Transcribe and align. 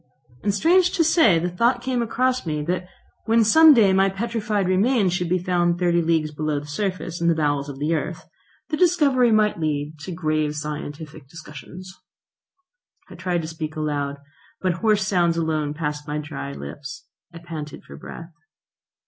And, 0.41 0.51
strange 0.51 0.89
to 0.93 1.03
say, 1.03 1.37
the 1.37 1.47
thought 1.51 1.83
came 1.83 2.01
across 2.01 2.43
me 2.43 2.63
that 2.63 2.87
when 3.25 3.43
some 3.43 3.71
day 3.75 3.93
my 3.93 4.09
petrified 4.09 4.67
remains 4.67 5.13
should 5.13 5.29
be 5.29 5.37
found 5.37 5.77
thirty 5.77 6.01
leagues 6.01 6.33
below 6.33 6.59
the 6.59 6.65
surface 6.65 7.21
in 7.21 7.27
the 7.27 7.35
bowels 7.35 7.69
of 7.69 7.77
the 7.77 7.93
earth, 7.93 8.27
the 8.69 8.77
discovery 8.77 9.31
might 9.31 9.59
lead 9.59 9.99
to 9.99 10.11
grave 10.11 10.55
scientific 10.55 11.27
discussions. 11.27 11.93
I 13.11 13.13
tried 13.13 13.43
to 13.43 13.47
speak 13.47 13.75
aloud, 13.75 14.17
but 14.59 14.73
hoarse 14.81 15.05
sounds 15.05 15.37
alone 15.37 15.75
passed 15.75 16.07
my 16.07 16.17
dry 16.17 16.51
lips. 16.51 17.05
I 17.31 17.37
panted 17.37 17.83
for 17.83 17.95
breath. 17.95 18.33